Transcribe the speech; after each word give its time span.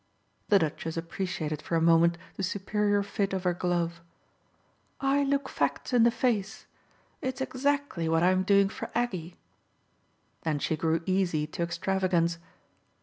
The 0.49 0.57
Duchess 0.57 0.97
appreciated 0.97 1.61
for 1.61 1.75
a 1.75 1.79
moment 1.79 2.17
the 2.35 2.41
superior 2.41 3.03
fit 3.03 3.33
of 3.33 3.43
her 3.43 3.53
glove. 3.53 4.01
"I 4.99 5.21
look 5.23 5.47
facts 5.47 5.93
in 5.93 6.01
the 6.05 6.09
face. 6.09 6.65
It's 7.21 7.39
exactly 7.39 8.09
what 8.09 8.23
I'm 8.23 8.41
doing 8.41 8.69
for 8.69 8.89
Aggie." 8.95 9.37
Then 10.41 10.57
she 10.57 10.75
grew 10.75 11.03
easy 11.05 11.45
to 11.45 11.61
extravagance. 11.61 12.39